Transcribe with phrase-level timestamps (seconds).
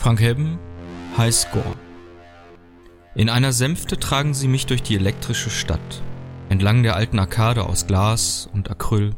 [0.00, 0.58] Frank Hebben,
[1.18, 1.76] Highscore.
[3.14, 6.02] In einer Sänfte tragen sie mich durch die elektrische Stadt,
[6.48, 9.10] entlang der alten Arkade aus Glas und Acryl,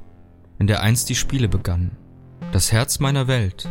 [0.58, 1.96] in der einst die Spiele begannen.
[2.50, 3.68] Das Herz meiner Welt,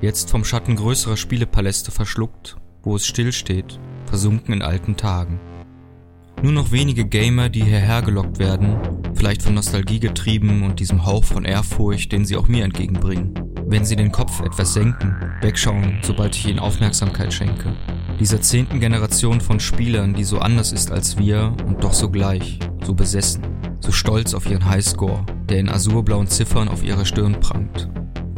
[0.00, 5.38] jetzt vom Schatten größerer Spielepaläste verschluckt, wo es stillsteht, versunken in alten Tagen.
[6.42, 8.78] Nur noch wenige Gamer, die hierher gelockt werden,
[9.12, 13.84] vielleicht von Nostalgie getrieben und diesem Hauch von Ehrfurcht, den sie auch mir entgegenbringen wenn
[13.84, 17.74] sie den Kopf etwas senken, wegschauen, sobald ich ihnen Aufmerksamkeit schenke.
[18.20, 22.60] Dieser zehnten Generation von Spielern, die so anders ist als wir und doch so gleich,
[22.84, 23.42] so besessen,
[23.80, 27.90] so stolz auf ihren Highscore, der in azurblauen Ziffern auf ihrer Stirn prangt.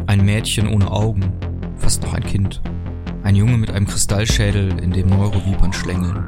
[0.07, 1.31] Ein Mädchen ohne Augen,
[1.77, 2.63] fast noch ein Kind.
[3.23, 6.25] Ein Junge mit einem Kristallschädel, in dem Neurovipern schlängeln.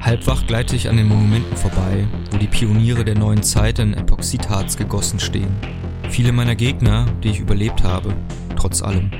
[0.00, 4.76] Halbwach gleite ich an den Monumenten vorbei, wo die Pioniere der neuen Zeit in Epoxidharz
[4.76, 5.56] gegossen stehen
[6.10, 8.14] Viele meiner Gegner, die ich überlebt habe,
[8.56, 9.10] trotz allem.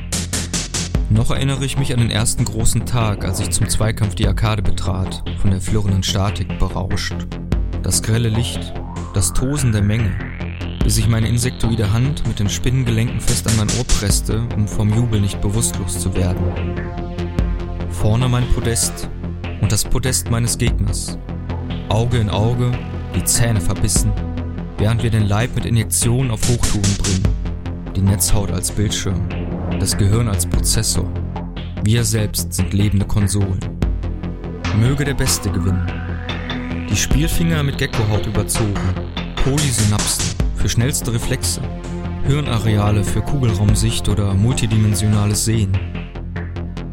[1.11, 4.62] Noch erinnere ich mich an den ersten großen Tag, als ich zum Zweikampf die Arkade
[4.62, 7.14] betrat, von der flirrenden Statik berauscht.
[7.83, 8.75] Das grelle Licht,
[9.14, 10.12] das Tosen der Menge,
[10.83, 14.92] bis ich meine insektoide Hand mit den Spinnengelenken fest an mein Ohr presste, um vom
[14.92, 16.52] Jubel nicht bewusstlos zu werden.
[17.91, 19.08] Vorne mein Podest
[19.61, 21.19] und das Podest meines Gegners.
[21.89, 22.73] Auge in Auge,
[23.14, 24.12] die Zähne verbissen,
[24.79, 27.29] während wir den Leib mit Injektionen auf Hochtouren bringen.
[27.97, 29.20] Die Netzhaut als Bildschirm,
[29.81, 31.11] das Gehirn als Prozessor.
[31.83, 33.59] Wir selbst sind lebende Konsolen.
[34.79, 35.91] Möge der Beste gewinnen.
[36.89, 38.75] Die Spielfinger mit Geckohaut überzogen,
[39.43, 41.61] Polysynapsen für schnellste Reflexe,
[42.27, 45.77] Hirnareale für Kugelraumsicht oder multidimensionales Sehen.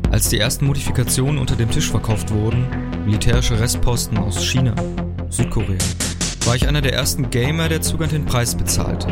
[0.09, 2.65] Als die ersten Modifikationen unter dem Tisch verkauft wurden,
[3.05, 4.73] militärische Restposten aus China,
[5.29, 5.77] Südkorea,
[6.45, 9.07] war ich einer der ersten Gamer, der Zugang den Preis bezahlte.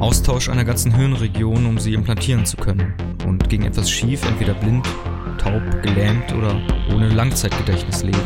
[0.00, 2.92] Austausch einer ganzen Hirnregion, um sie implantieren zu können.
[3.24, 4.86] Und ging etwas schief, entweder blind,
[5.38, 6.60] taub, gelähmt oder
[6.92, 8.18] ohne Langzeitgedächtnis leben.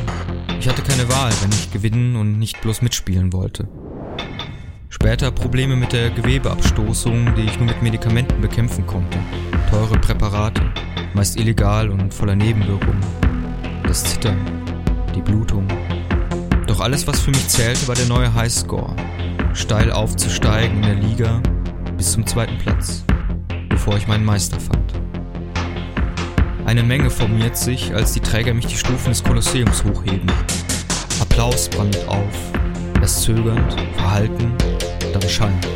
[0.58, 3.69] Ich hatte keine Wahl, wenn ich gewinnen und nicht bloß mitspielen wollte.
[4.88, 9.19] Später Probleme mit der Gewebeabstoßung, die ich nur mit Medikamenten bekämpfen konnte.
[9.70, 10.62] Teure Präparate,
[11.15, 13.00] meist illegal und voller Nebenwirkungen.
[13.82, 14.38] Das Zittern,
[15.15, 15.66] die Blutung,
[16.80, 18.96] doch alles, was für mich zählte, war der neue Highscore.
[19.52, 21.42] Steil aufzusteigen in der Liga
[21.96, 23.04] bis zum zweiten Platz,
[23.68, 24.94] bevor ich meinen Meister fand.
[26.64, 30.30] Eine Menge formiert sich, als die Träger mich die Stufen des Kolosseums hochheben.
[31.20, 32.52] Applaus brandet auf,
[33.00, 34.52] erst zögernd, verhalten,
[35.12, 35.66] dann schallend.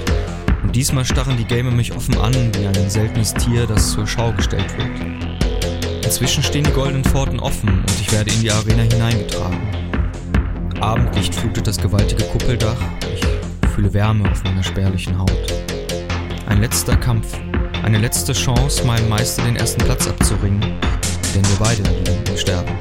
[0.62, 4.32] Und diesmal starren die Gamer mich offen an wie ein seltenes Tier, das zur Schau
[4.32, 6.04] gestellt wird.
[6.04, 9.83] Inzwischen stehen die goldenen Pforten offen und ich werde in die Arena hineingetragen.
[10.84, 12.76] Abendlicht flutet das gewaltige Kuppeldach.
[13.10, 15.30] Ich fühle Wärme auf meiner spärlichen Haut.
[16.46, 17.38] Ein letzter Kampf,
[17.82, 20.60] eine letzte Chance, meinem Meister den ersten Platz abzuringen,
[21.34, 22.74] denn wir beide liegen sterben.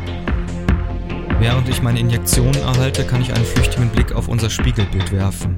[1.39, 5.55] Während ich meine Injektionen erhalte, kann ich einen flüchtigen Blick auf unser Spiegelbild werfen,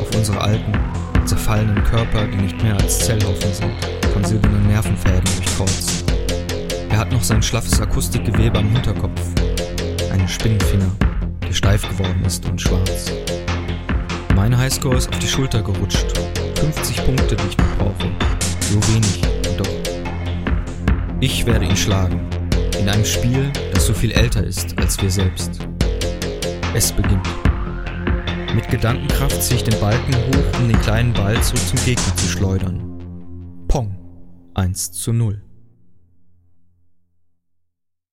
[0.00, 0.72] auf unsere alten,
[1.26, 3.72] zerfallenen Körper, die nicht mehr als Zellhaufen sind,
[4.14, 6.10] von silbernen Nervenfäden durchkreuzt.
[6.88, 9.20] Er hat noch sein schlaffes Akustikgewebe am Hinterkopf,
[10.10, 10.90] einen Spinnenfinger
[11.52, 13.12] die steif geworden ist und schwarz.
[14.34, 16.18] Mein Highscore ist auf die Schulter gerutscht.
[16.58, 18.10] 50 Punkte, die ich noch brauche.
[18.60, 19.20] So wenig,
[19.58, 19.68] doch.
[21.20, 22.26] Ich werde ihn schlagen.
[22.80, 25.58] In einem Spiel, das so viel älter ist als wir selbst.
[26.74, 27.28] Es beginnt.
[28.54, 32.28] Mit Gedankenkraft ziehe ich den Balken hoch, um den kleinen Ball zurück zum Gegner zu
[32.28, 32.80] schleudern.
[33.68, 33.98] Pong.
[34.54, 35.42] 1 zu 0.